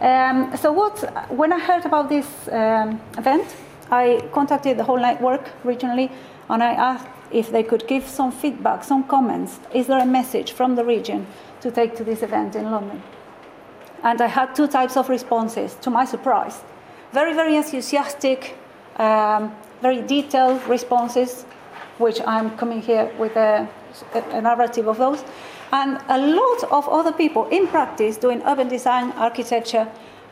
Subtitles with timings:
[0.00, 0.98] Um, so what,
[1.30, 3.54] when I heard about this um, event,
[3.90, 6.10] I contacted the whole network regionally
[6.48, 9.60] and I asked if they could give some feedback, some comments.
[9.74, 11.26] Is there a message from the region
[11.60, 13.02] to take to this event in London?
[14.02, 16.62] And I had two types of responses, to my surprise.
[17.12, 18.56] Very, very enthusiastic,
[18.96, 21.44] um, very detailed responses,
[21.98, 23.68] which I'm coming here with a,
[24.14, 25.22] a narrative of those.
[25.72, 29.88] And a lot of other people in practice doing urban design architecture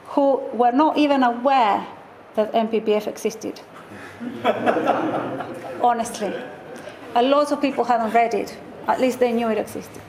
[0.07, 1.87] who were not even aware
[2.35, 3.61] that NPPF existed.
[5.83, 6.33] Honestly.
[7.15, 8.57] A lot of people hadn't read it.
[8.87, 10.03] At least they knew it existed.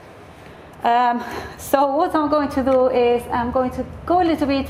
[0.82, 1.22] Um,
[1.58, 4.66] so what I'm going to do is I'm going to go a little bit,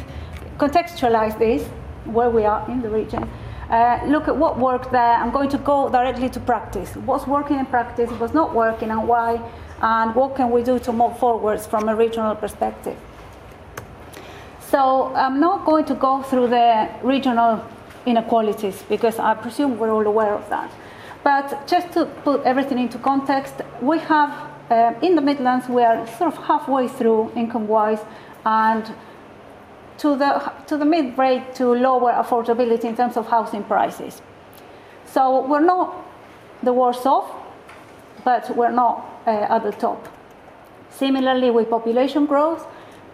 [0.58, 1.62] contextualize this,
[2.05, 3.28] where we are in the region,
[3.70, 5.14] uh, look at what worked there.
[5.14, 6.97] I'm going to go directly to practice.
[6.97, 9.41] What's working in practice, what's not working, and why,
[9.83, 12.97] and what can we do to move forwards from a regional perspective.
[14.61, 17.65] So I'm not going to go through the regional
[18.06, 20.70] inequalities because I presume we're all aware of that.
[21.25, 26.06] But just to put everything into context, we have uh, in the Midlands, we are
[26.17, 27.98] sort of halfway through income-wise,
[28.47, 28.94] and
[29.98, 34.22] to the, to the mid-rate to lower affordability in terms of housing prices.
[35.06, 36.06] So we're not
[36.62, 37.28] the worst off,
[38.25, 40.08] but we're not Uh, at the top.
[40.88, 42.66] Similarly, with population growth,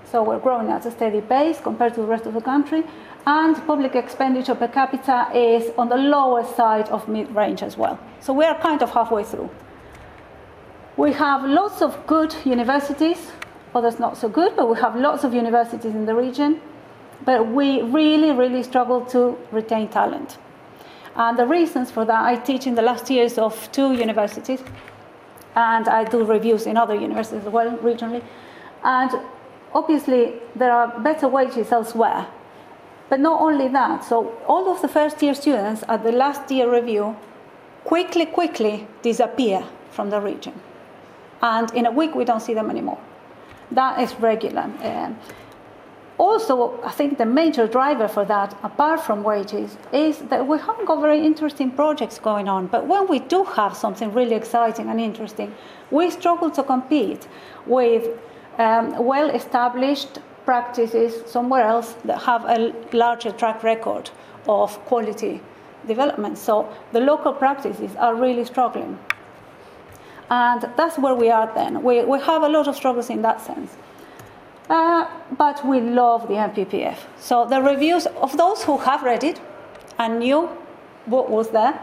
[0.05, 2.85] so we're growing at a steady pace compared to the rest of the country,
[3.27, 7.99] and public expenditure per capita is on the lower side of mid-range as well.
[8.21, 9.51] So we are kind of halfway through.
[10.97, 13.33] We have lots of good universities,
[13.75, 16.61] others not so good, but we have lots of universities in the region.
[17.25, 20.39] But we really, really struggle to retain talent.
[21.17, 24.63] And the reasons for that, I teach in the last years of two universities,
[25.57, 28.23] and I do reviews in other universities as well, regionally.
[28.85, 29.11] And
[29.75, 32.27] obviously, there are better wages elsewhere.
[33.09, 36.71] But not only that, so all of the first year students at the last year
[36.71, 37.17] review
[37.85, 40.53] quickly, quickly disappear from the region.
[41.41, 42.99] And in a week, we don't see them anymore.
[43.71, 44.71] That is regular.
[44.83, 45.19] Um,
[46.19, 50.87] also, I think the major driver for that, apart from wages, is that we haven't
[50.87, 52.69] got very interesting projects going on.
[52.69, 55.55] But when we do have something really exciting and interesting,
[55.91, 57.29] we struggle to compete
[57.67, 58.19] with
[58.59, 64.11] um, well established practices somewhere else that have a larger track record
[64.49, 65.43] of quality
[65.87, 66.39] development.
[66.39, 68.99] So the local practices are really struggling.
[70.31, 71.83] And that's where we are then.
[71.83, 73.77] We, we have a lot of struggles in that sense.
[74.69, 75.07] Uh,
[75.39, 76.97] but we love the NPPF.
[77.19, 79.41] So the reviews of those who have read it
[79.99, 80.49] and knew
[81.07, 81.81] what was there,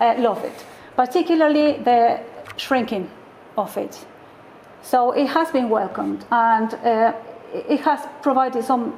[0.00, 0.64] uh, love it.
[0.96, 2.20] Particularly the
[2.56, 3.10] shrinking
[3.58, 4.06] of it.
[4.82, 7.14] So it has been welcomed and uh,
[7.52, 8.96] it has provided some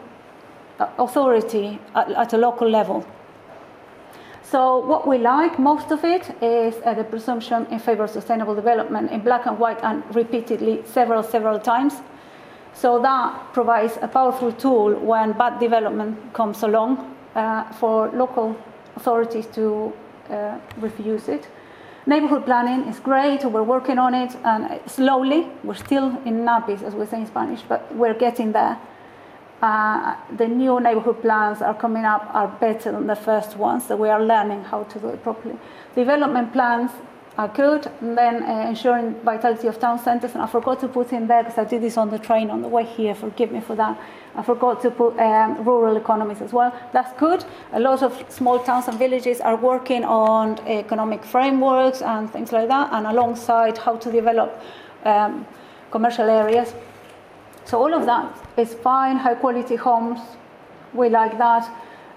[0.99, 3.07] authority at, at, a local level.
[4.43, 8.55] So what we like most of it is uh, the presumption in favor of sustainable
[8.55, 11.95] development in black and white and repeatedly several, several times.
[12.77, 18.55] So that provides a powerful tool when bad development comes along uh, for local
[18.97, 19.95] authorities to
[20.29, 21.49] uh, refuse it.
[22.05, 26.95] Neighborhood planning is great, we're working on it, and slowly, we're still in nappies, as
[26.95, 28.79] we say in Spanish, but we're getting there.
[29.63, 33.97] Uh, the new neighborhood plans are coming up are better than the first ones, so
[33.97, 35.59] we are learning how to do it properly.
[35.95, 36.91] Development plans
[37.55, 37.87] good.
[38.01, 40.33] And then uh, ensuring vitality of town centres.
[40.33, 42.63] And I forgot to put in there, because I did this on the train on
[42.63, 43.99] the way here, forgive me for that.
[44.35, 46.75] I forgot to put um, rural economies as well.
[46.93, 47.45] That's good.
[47.73, 52.69] A lot of small towns and villages are working on economic frameworks and things like
[52.69, 54.63] that, and alongside how to develop
[55.05, 55.47] um,
[55.91, 56.75] commercial areas.
[57.65, 59.17] So all of that is fine.
[59.17, 60.21] High quality homes,
[60.95, 61.69] we like that.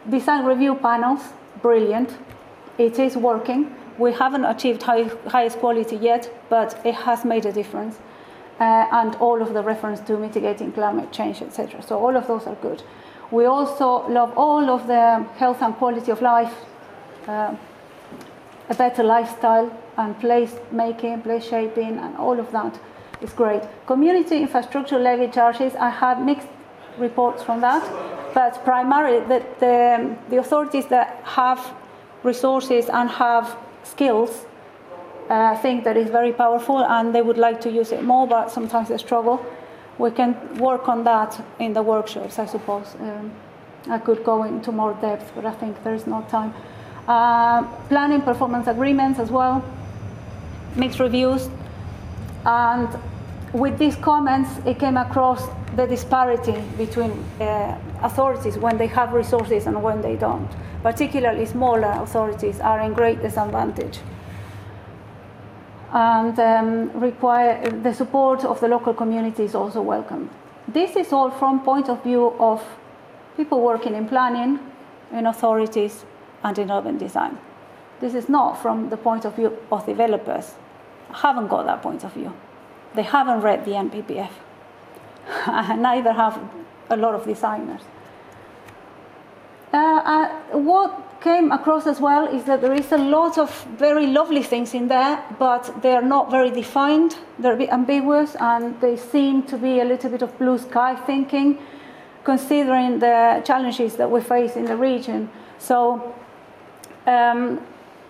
[0.10, 1.22] Design review panels,
[1.62, 2.18] brilliant.
[2.78, 3.76] It is working.
[4.00, 8.00] We haven't achieved high, highest quality yet, but it has made a difference.
[8.60, 11.82] Uh, and all of the reference to mitigating climate change, etc.
[11.82, 12.84] So all of those are good.
[13.32, 16.54] We also love all of the health and quality of life,
[17.28, 17.56] uh,
[18.70, 22.80] a better lifestyle and place making, place shaping, and all of that
[23.22, 23.64] is great.
[23.86, 26.48] Community infrastructure levy charges, I had mixed
[26.98, 27.84] reports from that,
[28.34, 31.74] but primarily the, the, the authorities that have
[32.24, 34.46] resources and have skills
[35.30, 38.52] uh, think that is very powerful and they would like to use it more, but
[38.52, 39.44] sometimes they struggle.
[39.98, 42.96] We can work on that in the workshops, I suppose.
[43.00, 43.32] Um,
[43.90, 46.54] I could go into more depth, but I think there is no time.
[47.08, 49.64] Uh, planning performance agreements as well,
[50.76, 51.50] mixed reviews.
[52.46, 52.90] And
[53.54, 55.48] with these comments, it came across
[55.80, 60.50] the disparity between uh, authorities when they have resources and when they don't.
[60.84, 64.00] Particularly smaller authorities are in great disadvantage
[65.94, 70.30] and um, require the support of the local community is also welcome.
[70.68, 72.62] This is all from point of view of
[73.38, 74.60] people working in planning,
[75.14, 76.06] in authorities,
[76.44, 77.38] and in urban design.
[78.02, 80.56] This is not from the point of view of developers.
[81.10, 82.34] I haven't got that point of view.
[82.96, 84.32] They haven't read the NPPF.
[85.78, 86.40] Neither have
[86.90, 87.82] a lot of designers.
[89.72, 94.08] Uh, uh, what came across as well is that there is a lot of very
[94.08, 97.18] lovely things in there, but they are not very defined.
[97.38, 100.96] They're a bit ambiguous, and they seem to be a little bit of blue sky
[100.96, 101.60] thinking,
[102.24, 105.30] considering the challenges that we face in the region.
[105.60, 106.16] So
[107.06, 107.62] um,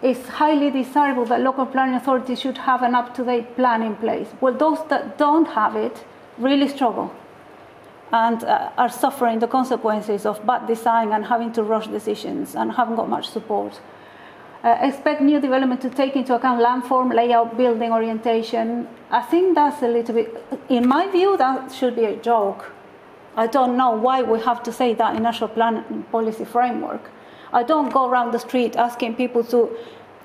[0.01, 4.27] it's highly desirable that local planning authorities should have an up-to-date plan in place.
[4.39, 6.05] Well, those that don't have it
[6.39, 7.13] really struggle
[8.11, 12.71] and uh, are suffering the consequences of bad design and having to rush decisions and
[12.71, 13.79] haven't got much support.
[14.63, 18.87] Uh, expect new development to take into account landform, layout, building orientation.
[19.09, 22.71] I think that's a little bit, in my view, that should be a joke.
[23.37, 27.09] I don't know why we have to say that in national plan policy framework.
[27.53, 29.69] I don't go around the street asking people to,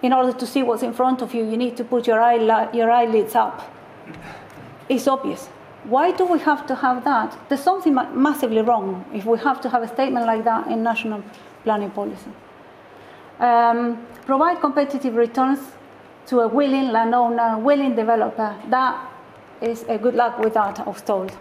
[0.02, 2.72] in order to see what's in front of you, you need to put your, eye,
[2.72, 3.72] your eyelids up.
[4.88, 5.48] It's obvious.
[5.84, 7.36] Why do we have to have that?
[7.48, 11.22] There's something massively wrong if we have to have a statement like that in national
[11.62, 12.30] planning policy.
[13.38, 15.60] Um, provide competitive returns
[16.26, 18.56] to a willing landowner, willing developer.
[18.70, 19.10] That
[19.60, 21.36] is a good luck with that, I told.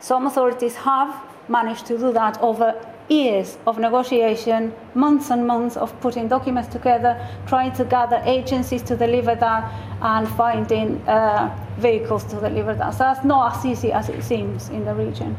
[0.00, 1.14] Some authorities have
[1.48, 2.74] managed to do that over
[3.08, 8.96] years of negotiation, months and months of putting documents together, trying to gather agencies to
[8.96, 9.72] deliver that,
[10.02, 12.92] and finding uh, vehicles to deliver that.
[12.92, 15.36] So that's not as easy as it seems in the region.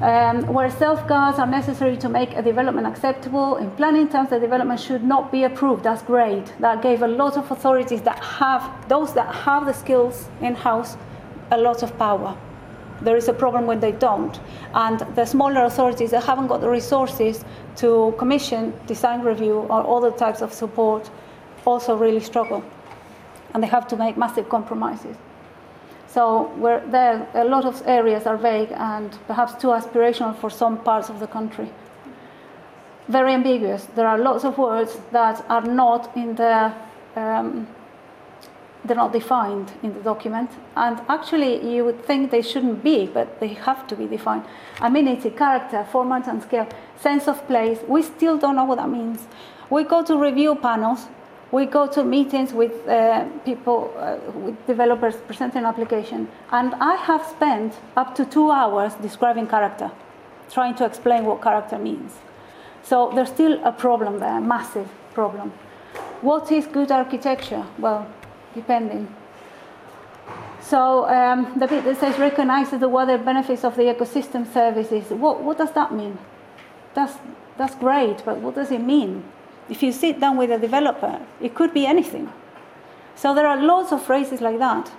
[0.00, 4.80] Um, where safeguards are necessary to make a development acceptable, in planning terms, the development
[4.80, 5.84] should not be approved.
[5.84, 6.52] That's great.
[6.58, 10.96] That gave a lot of authorities that have, those that have the skills in house,
[11.50, 12.36] a lot of power.
[13.04, 14.40] There is a problem when they don't.
[14.72, 17.44] And the smaller authorities that haven't got the resources
[17.76, 21.10] to commission design review or other types of support
[21.66, 22.64] also really struggle.
[23.52, 25.16] And they have to make massive compromises.
[26.06, 26.50] So
[26.90, 31.18] there, a lot of areas are vague and perhaps too aspirational for some parts of
[31.20, 31.68] the country.
[33.08, 33.86] Very ambiguous.
[33.96, 36.72] There are lots of words that are not in the
[37.16, 37.66] um,
[38.84, 40.50] they're not defined in the document.
[40.76, 44.44] And actually, you would think they shouldn't be, but they have to be defined.
[44.80, 49.26] Amenity, character, format and scale, sense of place, we still don't know what that means.
[49.70, 51.06] We go to review panels,
[51.50, 56.96] we go to meetings with uh, people, uh, with developers presenting an application, and I
[56.96, 59.90] have spent up to two hours describing character,
[60.50, 62.12] trying to explain what character means.
[62.82, 65.52] So there's still a problem there, a massive problem.
[66.20, 67.64] What is good architecture?
[67.78, 68.06] Well,
[68.54, 69.14] depending.
[70.60, 75.10] So um, the bit that says recognizes the water benefits of the ecosystem services.
[75.10, 76.18] What, what does that mean?
[76.94, 77.14] That's,
[77.58, 79.24] that's great, but what does it mean?
[79.68, 82.32] If you sit down with a developer, it could be anything.
[83.14, 84.90] So there are lots of phrases like that.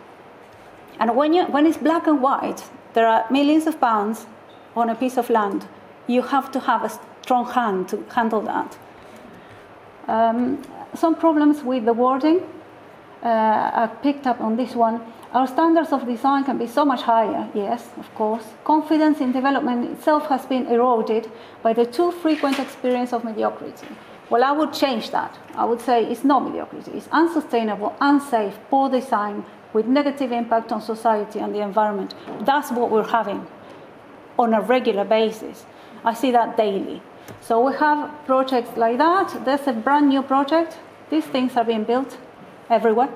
[0.99, 2.63] And when, you, when it's black and white,
[2.93, 4.27] there are millions of pounds
[4.75, 5.67] on a piece of land.
[6.07, 8.77] You have to have a strong hand to handle that.
[10.07, 10.61] Um,
[10.93, 12.41] some problems with the wording
[13.25, 15.01] uh, picked up on this one.
[15.33, 18.43] Our standards of design can be so much higher, yes, of course.
[18.63, 21.29] Confidence in development itself has been eroded
[21.61, 23.87] by the too frequent experience of mediocrity.
[24.29, 25.37] Well, I would change that.
[25.55, 30.81] I would say it's not mediocrity, it's unsustainable, unsafe, poor design with negative impact on
[30.81, 32.13] society and the environment.
[32.41, 33.45] That's what we're having
[34.39, 35.65] on a regular basis.
[36.03, 37.01] I see that daily.
[37.41, 39.43] So we have projects like that.
[39.45, 40.77] There's a brand new project.
[41.09, 42.17] These things are being built
[42.69, 43.09] everywhere.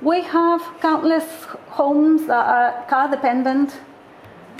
[0.00, 1.24] We have countless
[1.70, 3.80] homes that are car dependent,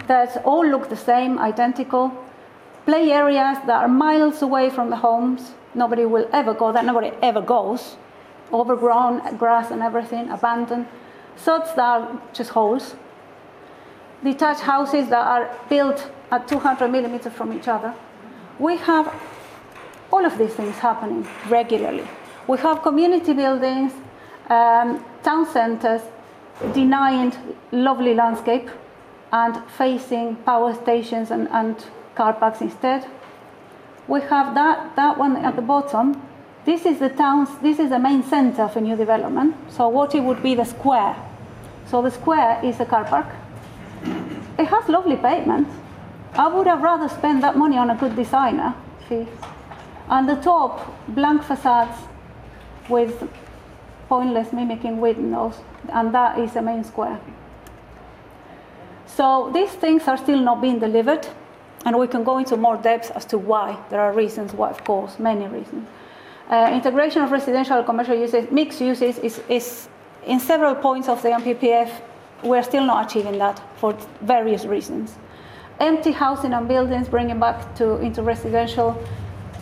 [0.08, 2.12] that all look the same, identical.
[2.86, 5.52] Play areas that are miles away from the homes.
[5.74, 7.96] Nobody will ever go there, nobody ever goes.
[8.52, 10.86] Overgrown grass and everything, abandoned.
[11.36, 12.96] Sods that are just holes.
[14.24, 17.94] Detached houses that are built at 200 millimeters from each other.
[18.58, 19.14] We have
[20.10, 22.08] all of these things happening regularly.
[22.48, 23.92] We have community buildings,
[24.48, 26.02] um, town centres,
[26.74, 27.32] denying
[27.70, 28.68] lovely landscape
[29.32, 31.76] and facing power stations and, and
[32.16, 33.06] car parks instead.
[34.08, 36.20] We have that, that one at the bottom.
[36.64, 39.54] This is the town's, this is the main centre for new development.
[39.70, 41.14] So what it would be the square.
[41.86, 43.26] So the square is a car park
[44.58, 45.68] it has lovely pavement.
[46.34, 48.74] I would have rather spent that money on a good designer
[49.08, 49.26] See?
[50.08, 51.96] And the top, blank facades
[52.88, 53.28] with
[54.08, 55.54] pointless mimicking windows,
[55.92, 57.20] and that is the main square.
[59.06, 61.26] So these things are still not being delivered,
[61.84, 63.78] and we can go into more depth as to why.
[63.90, 65.88] There are reasons why, of course, many reasons.
[66.48, 69.88] Uh, integration of residential and commercial uses, mixed uses, is, is
[70.24, 71.90] in several points of the NPPF,
[72.42, 73.92] we're still not achieving that for
[74.22, 75.16] various reasons.
[75.80, 78.96] Empty housing and buildings, bringing back to into residential,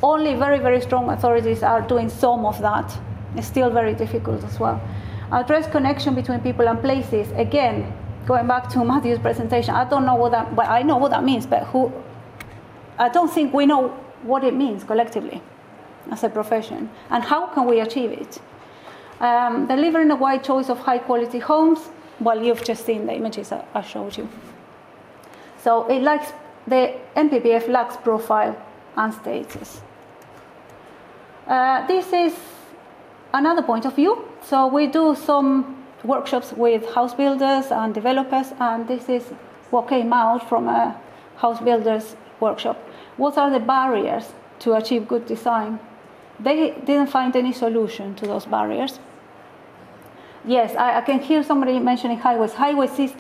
[0.02, 2.99] only very, very strong authorities are doing some of that.
[3.37, 4.81] It's still very difficult as well.
[5.33, 7.31] Address connection between people and places.
[7.33, 7.93] Again,
[8.26, 11.25] going back to Matthew's presentation, I don't know what that, but I know what that
[11.25, 11.93] means, but who,
[12.99, 13.88] I don't think we know
[14.23, 15.43] what it means collectively
[16.11, 18.38] as a profession, and how can we achieve it?
[19.21, 21.90] Um, delivering a wide choice of high quality homes,
[22.21, 24.28] well, you've just seen the images I, showed you.
[25.59, 26.33] So it lacks,
[26.66, 28.57] the NPPF lacks profile
[28.97, 29.83] and status.
[31.47, 32.35] Uh, this is
[33.33, 34.25] another point of view.
[34.42, 39.23] So we do some workshops with house builders and developers, and this is
[39.71, 40.97] what came out from a
[41.37, 42.76] house builders workshop.
[43.16, 45.78] What are the barriers to achieve good design?
[46.38, 49.00] They didn't find any solution to those barriers.
[50.45, 52.52] Yes, I, I can hear somebody mentioning highways.
[52.52, 53.12] Highways is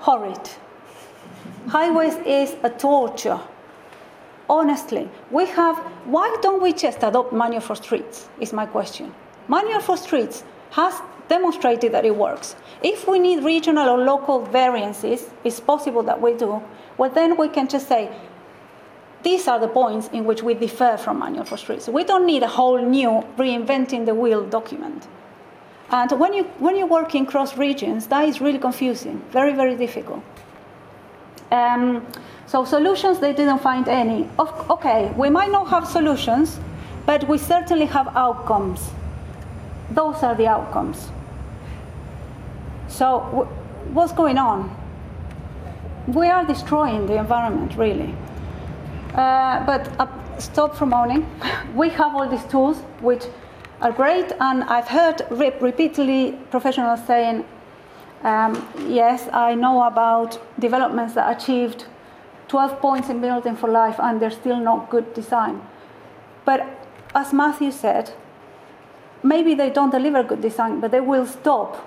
[0.00, 0.50] horrid.
[1.68, 3.40] highways is a torture.
[4.50, 8.28] Honestly, we have, why don't we just adopt manual for streets?
[8.40, 9.14] Is my question.
[9.46, 12.56] Manual for streets has demonstrated that it works.
[12.82, 16.60] If we need regional or local variances, it's possible that we do,
[16.98, 18.10] well, then we can just say,
[19.22, 21.86] these are the points in which we differ from manual for streets.
[21.86, 25.06] We don't need a whole new reinventing the wheel document.
[25.90, 30.24] And when, you, when you're working cross regions, that is really confusing, very, very difficult.
[31.50, 32.06] Um,
[32.46, 34.28] so solutions, they didn't find any.
[34.38, 36.58] Of, okay, we might not have solutions,
[37.06, 38.90] but we certainly have outcomes.
[39.90, 41.10] Those are the outcomes.
[42.88, 43.48] So
[43.92, 44.76] what's going on?
[46.06, 48.14] We are destroying the environment, really.
[49.14, 50.06] Uh, but uh,
[50.38, 51.26] stop from moaning.
[51.74, 53.24] we have all these tools which
[53.80, 57.44] are great, and I've heard re- repeatedly professionals saying,
[58.22, 61.86] um, yes, I know about developments that achieved
[62.48, 65.62] 12 points in building for life and they're still not good design.
[66.44, 66.66] But
[67.14, 68.12] as Matthew said,
[69.22, 71.86] maybe they don't deliver good design, but they will stop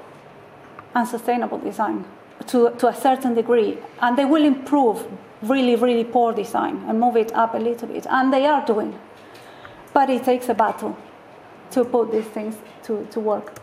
[0.96, 2.06] unsustainable design
[2.48, 5.06] to, to a certain degree, and they will improve
[5.42, 8.98] really, really poor design and move it up a little bit, and they are doing.
[9.94, 10.98] But it takes a battle
[11.72, 13.60] to put these things to, to work.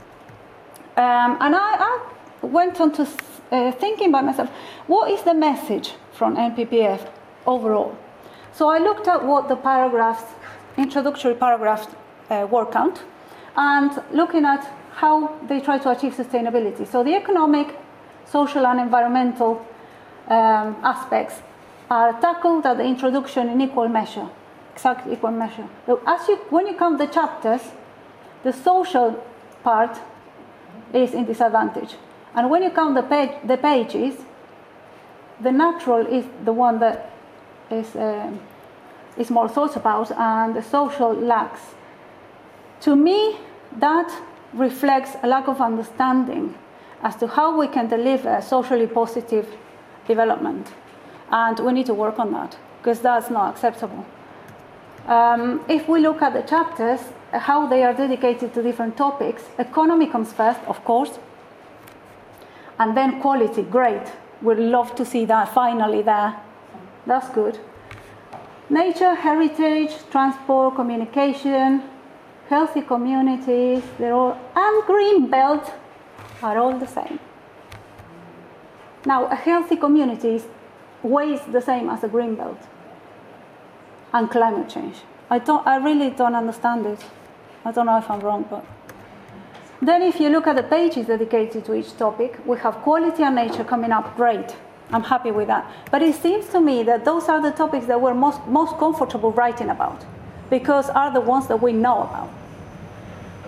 [0.96, 2.10] Um, and I, I,
[2.42, 3.06] went on to
[3.50, 4.50] uh, thinking by myself,
[4.86, 7.08] what is the message from NPPF
[7.46, 7.96] overall?
[8.52, 10.24] So I looked at what the paragraphs,
[10.76, 11.86] introductory paragraphs,
[12.30, 13.02] uh, word count,
[13.56, 16.86] and looking at how they try to achieve sustainability.
[16.86, 17.78] So the economic,
[18.26, 19.66] social, and environmental
[20.28, 21.40] um, aspects
[21.90, 24.28] are tackled at the introduction in equal measure,
[24.72, 25.68] exactly equal measure.
[25.86, 27.62] So as you, when you count the chapters,
[28.42, 29.22] the social
[29.62, 29.98] part
[30.94, 31.96] is in disadvantage.
[32.34, 34.14] And when you count the, page, the pages,
[35.40, 37.10] the natural is the one that
[37.70, 38.30] is, uh,
[39.16, 41.60] is more thought about, and the social lacks.
[42.82, 43.36] To me,
[43.78, 44.10] that
[44.52, 46.54] reflects a lack of understanding
[47.02, 49.46] as to how we can deliver socially positive
[50.06, 50.72] development.
[51.30, 54.04] And we need to work on that because that's not acceptable.
[55.06, 57.00] Um, if we look at the chapters,
[57.32, 59.44] how they are dedicated to different topics.
[59.58, 61.18] Economy comes first, of course,
[62.80, 64.06] and then quality, great.
[64.40, 66.40] We'd love to see that finally there.
[67.06, 67.58] That's good.
[68.70, 71.82] Nature, heritage, transport, communication,
[72.48, 75.72] healthy communities, they're all, and green belt
[76.42, 77.20] are all the same.
[79.04, 80.46] Now, a healthy community is
[81.02, 82.60] weighs the same as a green belt
[84.14, 84.96] and climate change.
[85.28, 87.04] I, don't, I really don't understand it.
[87.64, 88.64] I don't know if I'm wrong, but.
[89.82, 93.34] Then, if you look at the pages dedicated to each topic, we have quality and
[93.34, 94.54] nature coming up great.
[94.92, 95.70] I'm happy with that.
[95.90, 99.32] But it seems to me that those are the topics that we're most, most comfortable
[99.32, 100.04] writing about
[100.50, 102.28] because are the ones that we know about.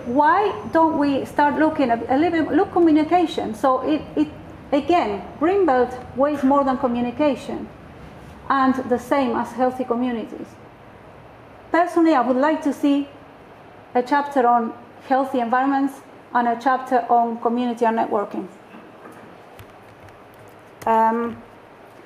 [0.05, 3.53] Why don't we start looking at a little bit, look communication?
[3.53, 4.27] So it, it
[4.71, 7.69] again, Greenbelt weighs more than communication
[8.49, 10.47] and the same as healthy communities.
[11.71, 13.07] Personally, I would like to see
[13.95, 14.73] a chapter on
[15.07, 16.01] healthy environments,
[16.33, 18.47] and a chapter on community and networking.
[20.85, 21.37] Um,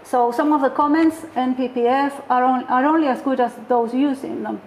[0.08, 3.94] So some of the comments in PPF are, on, are only as good as those
[3.94, 4.62] using them.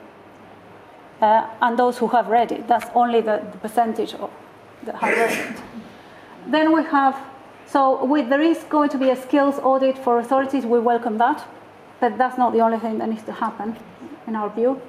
[1.22, 4.30] Uh, and those who have read it, that's only the, the percentage of,
[4.84, 5.62] that have read it.
[6.46, 7.16] Then we have,
[7.66, 11.46] so with, there is going to be a skills audit for authorities, we welcome that,
[12.00, 13.78] but that's not the only thing that needs to happen
[14.26, 14.80] in our view.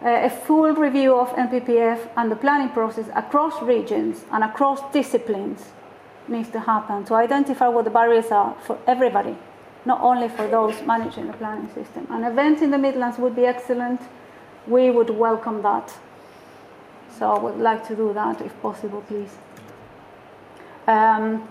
[0.00, 5.72] A full review of NPPF and the planning process across regions and across disciplines
[6.28, 9.36] needs to happen to identify what the barriers are for everybody,
[9.84, 12.06] not only for those managing the planning system.
[12.10, 14.00] An event in the Midlands would be excellent.
[14.68, 15.92] We would welcome that.
[17.18, 19.36] So I would like to do that if possible, please.
[20.86, 21.48] Um,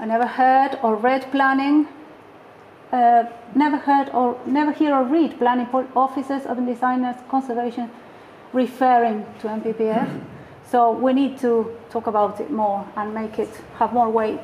[0.00, 1.86] I never heard or read planning
[2.92, 3.24] uh,
[3.54, 7.90] never heard or never hear or read planning officers, urban designers, conservation
[8.52, 10.22] referring to NPPF.
[10.70, 14.40] So we need to talk about it more and make it have more weight.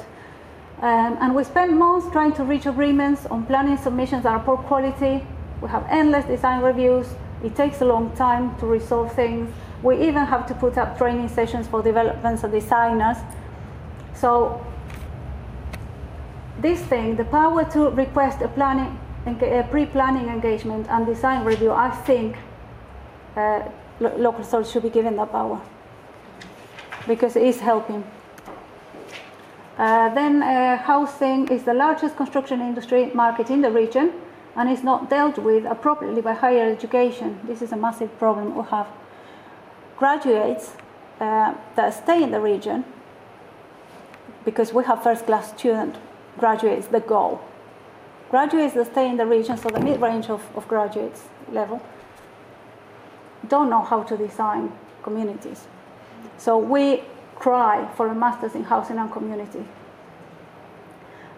[0.81, 4.57] Um, and we spend months trying to reach agreements on planning submissions that are poor
[4.57, 5.25] quality.
[5.61, 7.07] We have endless design reviews.
[7.45, 9.53] It takes a long time to resolve things.
[9.83, 13.17] We even have to put up training sessions for developers and designers.
[14.15, 14.65] So
[16.63, 21.91] this thing, the power to request a planning, a pre-planning engagement and design review, I
[21.91, 22.37] think
[23.37, 23.63] uh,
[24.01, 25.61] lo local authorities should be given that power
[27.09, 28.05] because it is helping.
[29.77, 34.13] Uh, then uh, housing is the largest construction industry market in the region
[34.55, 37.41] and is not dealt with appropriately by higher education.
[37.45, 38.87] This is a massive problem we have.
[39.97, 40.77] Graduates
[41.21, 42.85] uh, that stay in the region
[44.45, 45.99] because we have first class students
[46.39, 47.41] graduates the goal.
[48.31, 51.83] Graduates that stay in the region, so the mid-range of, of graduates level,
[53.49, 54.73] don't know how to design
[55.03, 55.67] communities.
[56.39, 57.03] So we
[57.37, 59.65] cry for a master's in housing and community.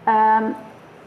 [0.06, 0.54] Um,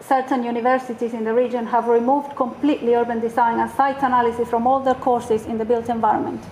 [0.02, 4.80] certain universities in the region have removed completely urban design and site analysis from all
[4.80, 6.44] their courses in the built environment.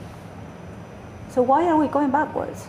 [1.30, 2.68] So why are we going backwards?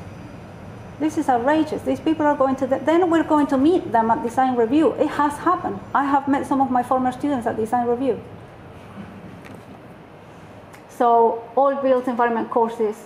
[0.99, 1.83] This is outrageous.
[1.83, 4.93] These people are going to, the, then we're going to meet them at design review.
[4.95, 5.79] It has happened.
[5.95, 8.23] I have met some of my former students at design review.
[10.89, 12.97] So all built environment courses,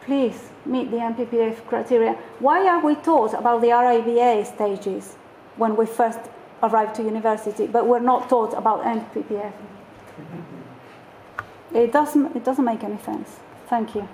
[0.00, 2.14] please meet the NPPF criteria.
[2.40, 5.14] Why are we taught about the RIBA stages
[5.56, 6.18] when we first
[6.64, 9.52] arrive to university, but we're not taught about NPPF?
[11.72, 13.36] It doesn't, it doesn't make any sense.
[13.68, 14.08] Thank you.